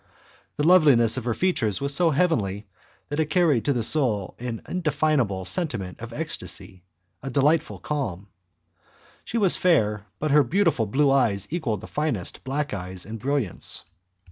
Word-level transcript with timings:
The 0.55 0.63
loveliness 0.63 1.15
of 1.17 1.25
her 1.25 1.35
features 1.35 1.79
was 1.79 1.93
so 1.93 2.09
heavenly 2.09 2.65
that 3.09 3.19
it 3.19 3.27
carried 3.29 3.65
to 3.65 3.73
the 3.73 3.83
soul 3.83 4.35
an 4.39 4.63
indefinable 4.67 5.45
sentiment 5.45 6.01
of 6.01 6.11
ecstacy, 6.11 6.81
a 7.21 7.29
delightful 7.29 7.77
calm. 7.77 8.27
She 9.23 9.37
was 9.37 9.55
fair, 9.57 10.07
but 10.17 10.31
her 10.31 10.41
beautiful 10.41 10.87
blue 10.87 11.11
eyes 11.11 11.53
equalled 11.53 11.81
the 11.81 11.85
finest 11.87 12.43
black 12.43 12.73
eyes 12.73 13.05
in 13.05 13.17
brilliance. 13.17 13.83